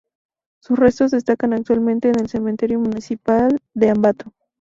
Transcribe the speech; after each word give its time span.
Sus 0.63 0.79
restos 0.79 1.11
descansan 1.11 1.53
actualmente 1.53 2.09
en 2.09 2.19
el 2.21 2.27
Cementerio 2.27 2.79
Municipal 2.79 3.59
de 3.75 3.91
Ambato. 3.91 4.33